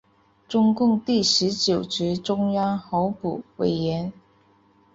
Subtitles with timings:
[0.47, 4.11] 中共第十九届中央候补委员。